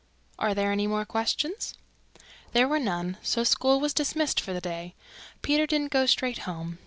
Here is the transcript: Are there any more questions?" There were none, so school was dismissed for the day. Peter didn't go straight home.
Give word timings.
Are 0.39 0.55
there 0.55 0.71
any 0.71 0.87
more 0.87 1.05
questions?" 1.05 1.75
There 2.53 2.67
were 2.67 2.79
none, 2.79 3.17
so 3.21 3.43
school 3.43 3.79
was 3.79 3.93
dismissed 3.93 4.41
for 4.41 4.51
the 4.51 4.59
day. 4.59 4.95
Peter 5.43 5.67
didn't 5.67 5.91
go 5.91 6.07
straight 6.07 6.39
home. 6.39 6.79